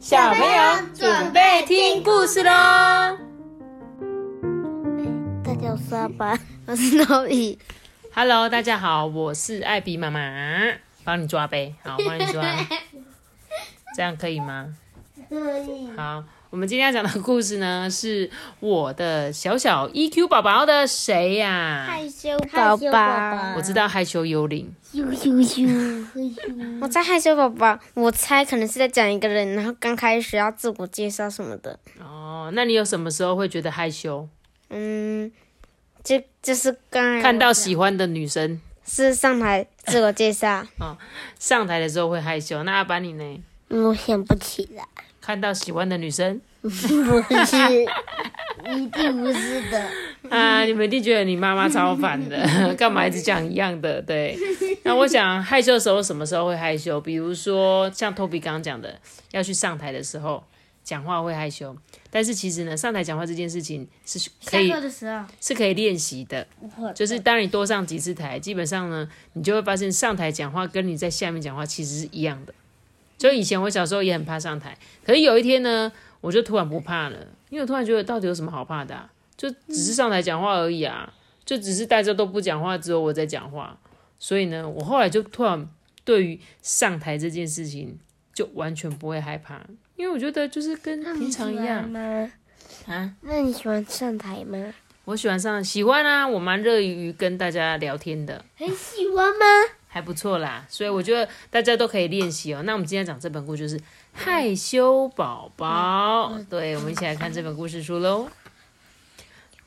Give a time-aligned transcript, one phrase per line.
[0.00, 2.50] 小朋友准备听故事喽！
[5.44, 7.58] 大家好，我是阿爸，我是诺比。
[8.14, 10.18] Hello，大家好，我是艾比妈妈，
[11.04, 12.42] 帮你抓呗，好，帮你抓，
[13.94, 14.74] 这样可以吗？
[15.28, 15.90] 可以。
[15.94, 25.62] 好，我们今天要讲的故事呢，是我的小小 EQ 宝宝的谁呀、害羞宝宝，我知道害羞幽灵，羞羞羞，
[26.82, 31.78] 我在害羞宝宝，我猜可能是在讲一个人，然后刚开始要自我介绍什么的。
[32.00, 34.28] 哦，那你有什么时候会觉得害羞？
[34.70, 35.30] 嗯，
[36.02, 40.98] 就就是刚看到喜欢的女生是上台自我介绍，哦
[41.38, 43.40] 上台的时候会害羞，那阿班你呢？
[43.70, 44.84] 我想不起来，
[45.20, 46.76] 看到喜欢的女生不是，
[48.66, 49.88] 一定不是的。
[50.28, 54.02] 啊，你们一定觉得你妈妈超烦的， 干嘛一直讲一样的？
[54.02, 54.36] 对，
[54.82, 57.00] 那我想害羞的时候什么时候会害羞？
[57.00, 60.42] 比如说像 Toby 刚刚讲的，要去上台的时候
[60.82, 61.76] 讲话会害羞，
[62.10, 66.46] 但是其实呢，上台讲话这件事情是可以的时候，是可以练习的，
[66.94, 72.52] 就是当你多上几次台，基本上呢，你就会发现上台讲话跟你在下面讲话其实是一样的。
[73.20, 77.18] 就以前我小时候也很怕上台，可是有一天呢，我就突然不怕了，
[77.50, 79.10] 因为我突然觉得到底有什么好怕的、啊？
[79.36, 81.12] 就只是上台讲话而已啊，
[81.44, 83.78] 就只是大家都不讲话，只有我在讲话。
[84.18, 85.68] 所以呢，我后来就突然
[86.02, 87.98] 对于上台这件事情
[88.32, 89.60] 就完全不会害怕，
[89.96, 92.32] 因为我觉得就是跟平常一样吗？
[92.86, 93.14] 啊。
[93.20, 94.72] 那你喜欢上台吗？
[95.04, 98.42] 我喜欢上，喜欢啊，我蛮乐于跟大家聊天的。
[98.56, 99.44] 很喜欢吗？
[99.92, 102.62] 还不错啦，所以我觉得大家都可以练习哦。
[102.62, 108.28] 那我们今天讲这本故事就是害羞宝宝，对，我们一起来看这本故事书喽。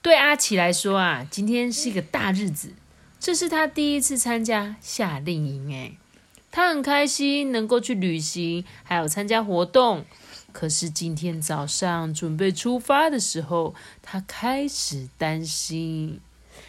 [0.01, 2.71] 对阿奇来说啊，今天是一个大日子，
[3.19, 5.97] 这是他第一次参加夏令营，诶，
[6.51, 10.05] 他很开心能够去旅行，还有参加活动。
[10.53, 16.21] 可是今天早上准备出发的时候，他开始担心，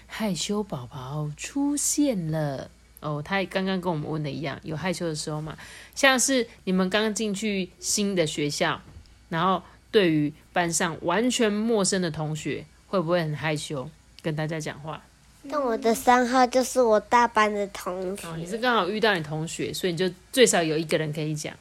[0.06, 2.70] 害羞宝宝出现了。
[3.04, 5.54] 哦，他刚刚跟我们问的一样，有害羞的时候嘛？
[5.94, 8.80] 像是你们刚进去新的学校，
[9.28, 13.88] 然后对于班上完全陌生的同学，会不会很害羞
[14.22, 15.02] 跟大家讲话？
[15.42, 18.26] 那我的三号就是我大班的同学。
[18.26, 21.54] 哦，你是刚好遇到你同学，所以你就最少有一个人可以讲。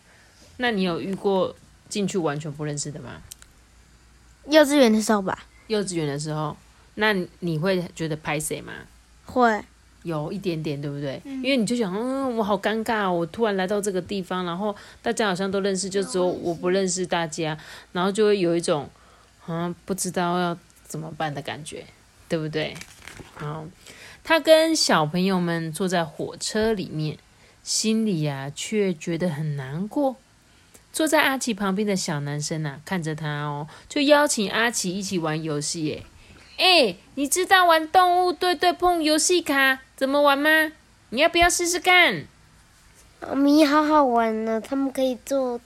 [0.56, 1.54] 那你有遇过
[1.90, 3.22] 进去完全不认识的吗？
[4.48, 6.56] 幼稚园的时候吧，幼稚园的时候，
[6.96, 8.72] 那你会觉得拍谁吗？
[9.26, 9.62] 会。
[10.04, 11.22] 有一点点，对不对？
[11.26, 17.58] 因为你就想，嗯，我好尴尬、哦，我突然来到这个地方，然后大家好像都认识，就只有我不认识大家，
[17.92, 18.90] 然后就会有一种，
[19.48, 21.86] 嗯，不知道要怎么办的感觉，
[22.30, 22.76] 对不对？
[23.36, 23.66] 好，
[24.24, 27.18] 他跟小朋友们坐在火车里面，
[27.64, 30.18] 心里呀、却觉得很难过。
[30.92, 36.04] 坐在阿奇旁边的小男生啊，看着他哦，就邀请阿奇一起玩游戏耶。
[36.64, 40.72] 哎，你知道玩动物对对碰游戏卡怎么玩吗？
[41.10, 42.26] 你要不要试试看？
[43.20, 45.60] 妈咪好好玩呢，他们可以坐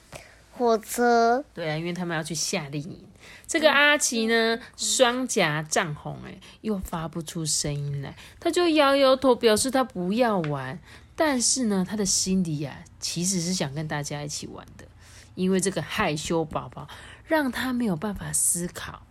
[0.57, 1.45] 火车。
[1.53, 3.07] 对啊，因为他们要去夏令营。
[3.45, 10.79] 这个阿奇呢，双颊涨红，哎，又发不出声音来，他就摇摇头，表示他不要玩。
[11.15, 14.85] 但是呢，他的心里呀、其实是想跟大家一起玩的，
[15.35, 16.87] 因为这个害羞宝宝
[17.27, 19.03] 让他没有办法思考。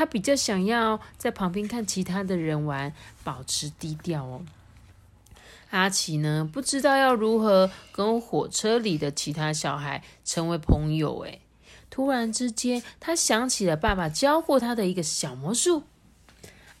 [0.00, 4.40] 他比较想要在旁边看其他的人玩，保持低调哦。
[5.72, 11.18] 阿奇呢，不知道要如何跟火车里的其他小孩成为朋友。
[11.24, 11.42] 诶，
[11.90, 15.82] 突然之间，他想起了爸爸教过他的一个小魔术。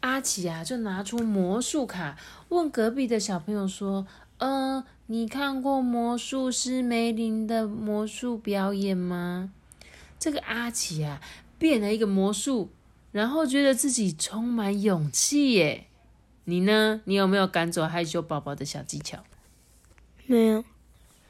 [0.00, 2.16] 阿奇啊，就拿出魔术卡，
[2.48, 4.06] 问隔壁的小朋友说
[4.40, 9.52] ：“呃，你看过魔术师梅林的魔术表演吗？”
[10.18, 11.20] 这个阿奇啊，
[11.58, 12.70] 变了一个魔术。
[13.12, 15.86] 然后觉得自己充满勇气耶。
[16.44, 17.00] 你呢？
[17.04, 19.22] 你有没有赶走害羞宝宝的小技巧？
[20.26, 20.64] 没有，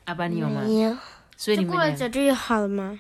[0.05, 0.63] 阿爸，你有吗？
[0.67, 0.97] 没有。
[1.37, 2.99] 所以你就过了久就好了吗？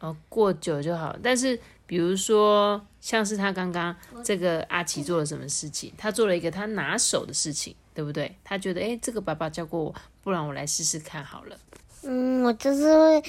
[0.00, 1.16] 哦，过久就好。
[1.22, 3.94] 但是比如说，像是他刚刚
[4.24, 5.92] 这个阿奇做了什么事情？
[5.98, 8.34] 他做了一个他拿手的事情，对不对？
[8.44, 11.58] 他觉得，诶，这个爸爸教过我，不然我来试试看好了。
[12.02, 13.22] 嗯，我就是会，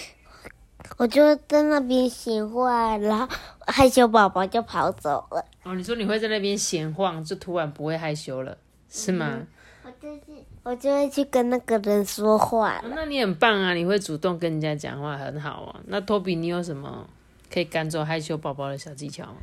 [0.97, 3.27] 我就在那边闲话，然后
[3.67, 5.43] 害羞宝宝就跑走了。
[5.63, 8.57] 哦，你说你会在那边闲晃，就突然不会害羞了，
[8.89, 9.39] 是吗？
[9.83, 10.21] 我就是
[10.63, 15.79] 我就会去跟那个人说话哦那你很棒啊，你会主动跟人家讲话，很好啊。
[15.87, 17.07] 那托比，你有什么
[17.51, 19.37] 可以赶走害羞宝宝的小技巧吗？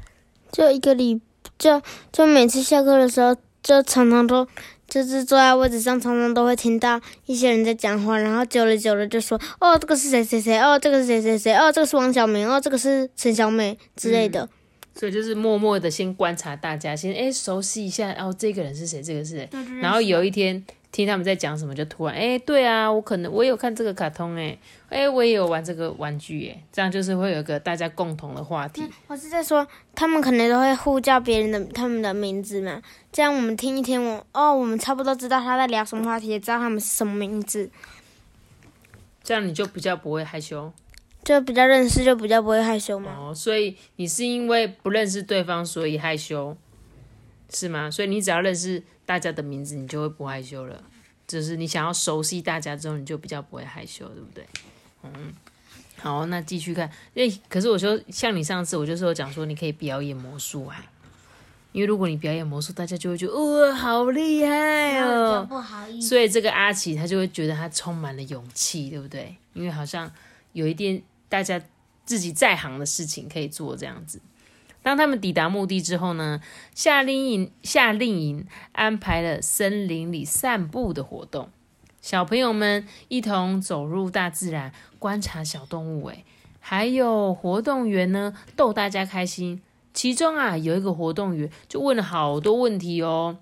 [0.53, 1.21] 就一个礼，
[1.59, 1.83] 就
[2.13, 4.47] 就每次下课的时候，就常常都
[4.89, 14.49] 就是坐在位置上，常常都会听到一些人在讲话，然后久了久了就说：“哦，这个是谁谁谁，哦，这个是谁谁谁，哦，这个是王小明，哦，这个是陈小美之类的。
[14.95, 19.49] 所以就是默默的先观察大家，先哎熟悉一下，哦，这个人是谁，这个是谁，
[19.81, 24.59] 然后有一天听他们在讲什么，就突然哎，对啊，我可能我有看这个卡通，哎，
[24.89, 28.83] 哎，我也有玩这个玩具，哎，这样就是会有个大家共同的话题。
[29.07, 32.83] 我是在说，他们可能都会呼叫别人的他们的名字嘛，
[33.13, 37.71] 这样我们听一听，我哦，我们差不多知道他在聊什么话题，也知道他们是什么名字，
[39.23, 40.73] 这样你就比较不会害羞。
[41.25, 43.15] 就比较认识，就比较不会害羞嘛。
[43.19, 46.57] 哦，所以你是因为不认识对方，所以害羞，
[47.53, 47.91] 是吗？
[47.91, 50.83] 所以你只要认识大家的名字，你就会不害羞了。
[51.27, 54.47] 就是你想要熟悉大家之后，你就比较不会害羞，对不对？
[55.03, 55.33] 嗯，
[55.97, 56.91] 好，那继续看。
[57.15, 60.85] 诶，可是我说，像你上次，我就是有讲说，你可以表演魔术啊。
[61.73, 65.47] 因为如果你表演魔术，大家就会觉得哇，好厉害哦。
[65.49, 66.09] 不好意思。
[66.09, 69.37] 所以这个阿奇他就会觉得他充满了勇气，对不对？
[69.53, 70.11] 因为好像
[70.53, 71.03] 有一点。
[71.31, 71.61] 大家
[72.07, 74.19] 自己在行的事情可以做这样子。
[74.83, 76.41] 当他们抵达目的之后呢，
[76.75, 81.51] 夏令营夏令营安排了森林里散步的活动，
[82.01, 86.09] 小朋友们一同走入大自然，观察小动物。
[86.09, 86.25] 诶，
[86.61, 89.61] 还有活动员呢逗大家开心。
[89.93, 93.37] 其中啊有一个活动员就问了好多问题哦。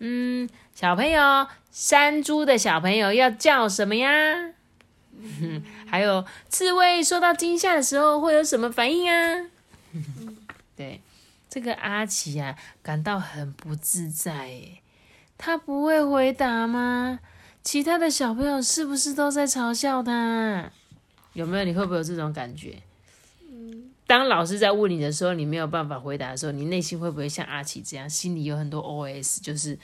[0.00, 4.10] 嗯，小朋友，山猪的小朋友要叫什么呀？
[5.86, 9.46] 还有刺猬受到惊吓的时候会有什么反应啊？
[10.82, 11.00] 对，
[11.48, 14.52] 这个阿奇啊感到很不自在，
[15.38, 17.20] 他不会回答吗？
[17.62, 20.72] 其他的小朋友是不是都在嘲笑他？
[21.34, 21.64] 有没有？
[21.64, 22.82] 你会不会有这种感觉？
[24.08, 29.78] 当老师在问你的时候，你没有办法回答的时候，你内心会不会像阿奇这样，心里有很多 OS，就是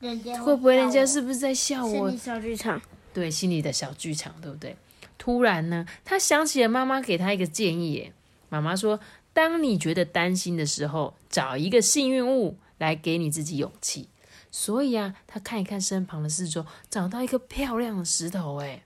[0.00, 2.08] 会不会人家是不是在笑我？
[2.12, 2.80] 小剧场。
[3.12, 4.76] 对，心里的小剧场，对不对？
[5.18, 8.12] 突然呢，他想起了妈妈给他一个建议。
[8.52, 8.98] 妈妈说
[9.32, 14.08] ：“当你觉得担心的时候，找一个幸运物来给你自己勇气。”
[14.50, 18.60] 所以啊，他看一看身旁的四周，找到一个漂亮的石头。
[18.60, 18.82] 哎，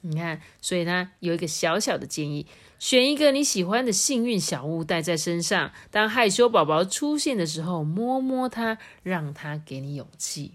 [0.00, 2.46] 你看，所以呢有一个小小的建议：
[2.78, 5.72] 选一个你喜欢的幸运小物带在身上。
[5.90, 10.52] 当害羞宝宝出现的时候，摸摸它，让它给你勇气。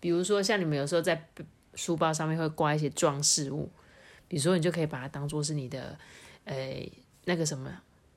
[0.00, 1.28] 比如说，像你们有时候在。
[1.76, 3.70] 书包上面会挂一些装饰物，
[4.26, 5.96] 比如说你就可以把它当做是你的，
[6.44, 6.84] 呃，
[7.26, 7.70] 那个什么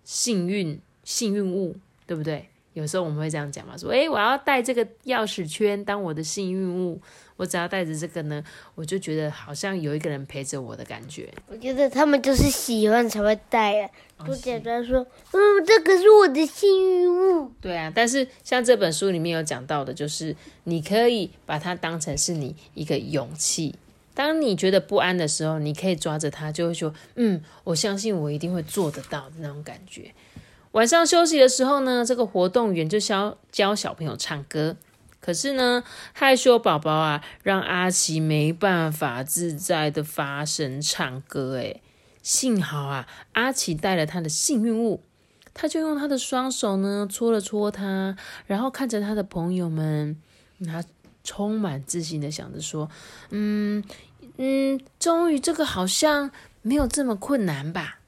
[0.03, 2.49] 幸运幸运物，对不对？
[2.73, 6.99] 有时候我们会这样讲嘛，说，诶，我要带这个钥匙圈当我的幸运物，
[7.37, 11.31] 我只要带着这个呢，我就觉得好像有一个人陪着我的感觉。
[11.47, 17.51] 我觉得他们就是喜欢才会带，不简单说，嗯，这个是我的幸运物。
[17.61, 23.75] 对啊，但是像这本书里面有讲到的，就是你可以把它当成是你一个勇气。
[24.13, 30.13] 当你觉得不安的时候，你可以抓着它，就会说，嗯，我相信我一定会做得到的那种感觉。
[30.73, 34.75] 晚上休息的时候呢，这个活动员就教教小朋友唱歌。
[35.19, 41.53] 可是呢，害羞宝宝啊，让阿奇没办法自在的发声唱歌。
[41.53, 41.81] 诶，
[42.21, 45.01] 幸好啊，阿奇带了他的幸运物，
[45.53, 48.17] 他就用他的双手呢搓了搓他，
[48.47, 50.17] 然后看着他的朋友们，
[50.65, 50.83] 他
[51.23, 52.89] 充满自信的想着说
[53.31, 53.83] ：“嗯
[54.37, 57.99] 嗯，终于这个好像没有这么困难吧。”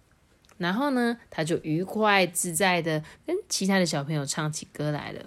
[0.58, 5.22] 然后呢，他就愉快自在的跟其他的小朋友唱起歌来了。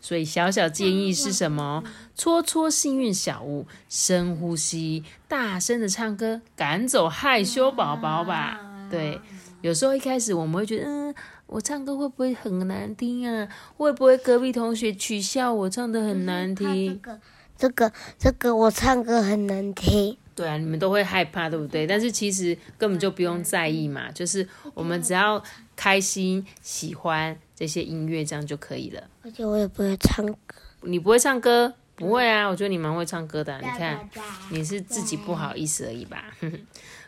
[0.00, 1.82] 所以小小建议是什么？
[2.14, 8.88] 搓搓幸运小物，深呼吸，大声的唱歌，赶走害羞宝宝吧。
[8.90, 9.20] 对，
[9.62, 11.14] 有时候一开始我们会觉得，嗯，
[11.46, 13.48] 我唱歌会不会很难听啊？
[13.76, 17.00] 会不会隔壁同学取笑我唱的很难听？
[17.00, 17.20] 这个，
[17.56, 20.16] 这个，这个，我唱歌很难听。
[20.34, 21.86] 对啊，你们都会害怕，对不对？
[21.86, 25.42] 但是其实根本就不用在意嘛，就是我们只要
[25.74, 29.02] 开心、喜欢这些音乐，这样就可以了。
[29.22, 31.72] 而且我也不会唱歌，你不会唱歌？
[31.94, 33.58] 不会啊，我觉得你蛮会唱歌的。
[33.58, 34.06] 你看，
[34.50, 36.24] 你是自己不好意思而已吧？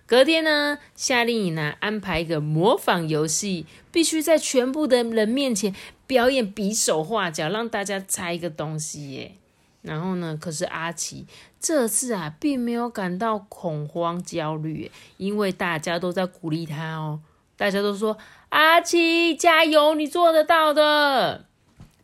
[0.09, 5.75] 隔天呢，夏令营呢安排一个模仿游戏，必须在全部的人面前
[6.07, 9.35] 表演比手画脚，让大家猜一个东西耶。
[9.83, 10.35] 然后呢？
[10.41, 11.27] 可是阿奇
[11.61, 17.21] 这次啊，并没有感到恐慌焦虑，因为大家都在鼓励他哦。
[17.59, 18.17] 大家都说
[18.49, 21.45] ：“阿奇加油，你做得到的。”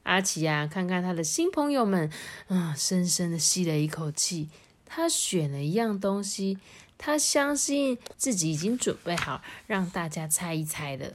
[0.05, 2.11] 阿奇啊，看看他的新朋友们，
[2.49, 4.51] 啊，深深的吸了一口气。
[4.87, 6.59] 他选了一样东西，
[6.99, 11.15] 他相信自己已经准备好让大家猜一猜了。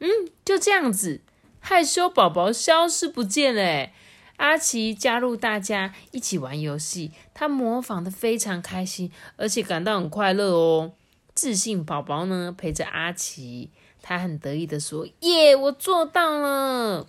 [0.00, 0.08] 嗯，
[0.44, 1.20] 就这样子，
[1.60, 3.90] 害羞宝宝消失不见了。
[4.36, 10.92] 阿奇加入大家一起玩游戏，他模仿的非常开心，而且感到很快乐哦。
[11.34, 13.70] 自信宝宝呢陪着阿奇，
[14.00, 17.06] 他很得意的说：“耶，我做到了！”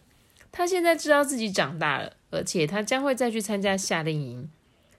[0.52, 4.52] 他现在知道自己长大了，而且他将会再去参加夏令营。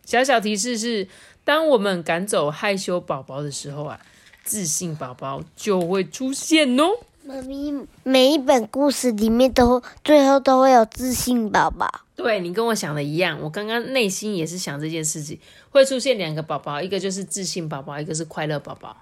[0.04, 1.06] 小小提示是：
[1.44, 4.00] 当我们赶走害羞宝宝的时候啊，
[4.44, 6.84] 自信宝宝就会出现哦。
[7.24, 11.88] 妈咪，每一本故事里面都最后都会有自信宝宝。
[12.16, 15.38] 对你跟我想的一样，我刚刚内心也是想这件事情，
[15.70, 18.96] 会出现两个宝宝，一个就是自信宝宝，一个是快乐宝宝，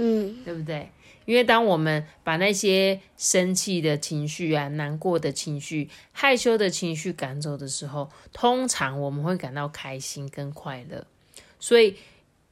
[0.00, 0.90] 嗯，对不对？
[1.26, 11.06] 因为当我们把那些生气的情绪啊、难过的情绪、害羞的情绪赶走的时候，通常我们会感到开心跟快乐。
[11.60, 11.94] 所以，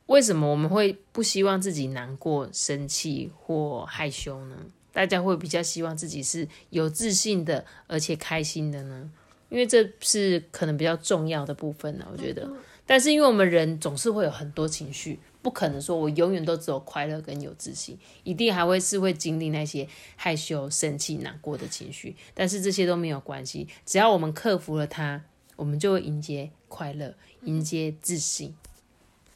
[0.07, 4.57] 为什么我们会不希望自己难过、生气或害羞呢？
[4.93, 9.11] 大家会比较希望自己是有自信的，而且开心的呢？
[9.49, 12.49] 因为这是可能比较重要的部分呢，我觉得。
[12.89, 22.17] 但是因为我们人总是会有很多情绪，不可能说我永远都只有快乐跟有自信，一定还会是会经历那些害羞、生气、难过的情绪。
[22.33, 25.21] 但是这些都没有关系，只要我们克服了它，
[25.57, 28.55] 我们就会迎接快乐，迎接自信。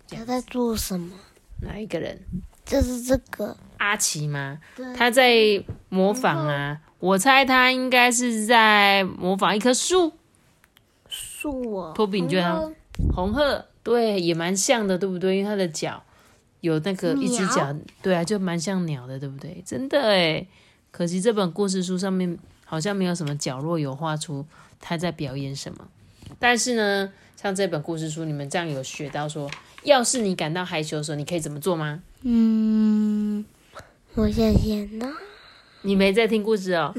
[0.09, 1.14] 他在做什么？
[1.61, 2.18] 哪一个人？
[2.64, 4.59] 就是这个阿奇吗？
[4.97, 10.12] 他在模仿啊，我猜他应该是在模仿一棵树。
[11.09, 11.92] 树啊。
[11.94, 12.73] 托比，你觉得他
[13.14, 13.64] 红鹤？
[13.82, 15.37] 对，也蛮像的，对不对？
[15.38, 16.02] 因为它的脚
[16.61, 19.62] 有那个一只脚，对啊，就蛮像鸟的，对不对？
[19.66, 20.46] 真的诶
[20.90, 24.46] 可惜这本故事书上面好像没有什么角落有画出
[24.78, 25.88] 他在表演什么。
[26.38, 29.50] 但是呢，像这本故事书，你们这样有学到说，
[29.82, 32.02] 要是你感到害羞的时候，你可以怎么做吗？
[32.22, 33.44] 嗯，
[34.14, 35.12] 我想想呢。
[35.83, 36.95] 你没在听故事哦。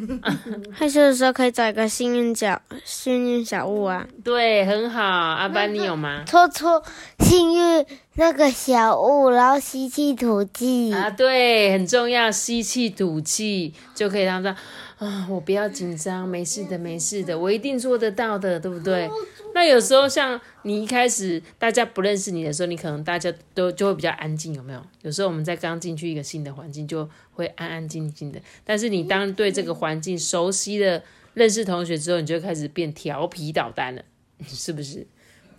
[0.72, 4.06] 害羞的时候可以找一个幸运角幸运小物啊。
[4.24, 5.02] 对，很好。
[5.02, 6.24] 阿班，你有吗？
[6.25, 6.84] 搓搓
[7.20, 7.86] 幸运
[8.16, 10.94] 那个小物，然后吸气吐气。
[10.94, 14.56] 啊，对，很重要，吸气吐气就可以让他
[15.03, 19.10] 啊，我不要紧张，没事的，没事的，我一定做得到的，对不对？
[19.53, 24.81] 那有时候像你一开始大家不认识你的时候，你可能大家都就会比较安静，有没有？
[25.03, 28.39] 有时候我们在刚进去一个新的环境，就会安安静静的。
[28.63, 34.03] 但是你当对这个环境熟悉的认识同学之后，你就开始变调皮捣蛋了，
[34.48, 35.05] 是不是？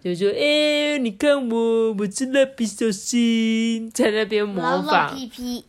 [0.03, 5.17] 就说哎，你看我，我是蜡笔小新，在那边模仿，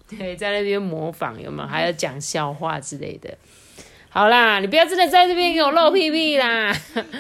[0.09, 1.67] 对，在那边模仿，有没有？
[1.69, 3.37] 还要讲笑话之类的。
[4.15, 6.73] 好啦，你不要真的在这边给我露屁屁啦！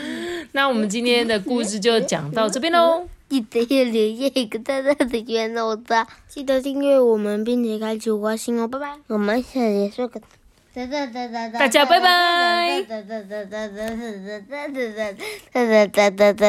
[0.53, 3.05] 那我们今天的故事就讲到这边喽。
[3.27, 5.83] 记得要留下一个大大的圆脑子，
[6.29, 8.93] 记得订阅我们，并且开启五颗星哦，拜拜。
[9.07, 10.21] 我们下节说个，
[10.73, 12.81] 大家拜拜。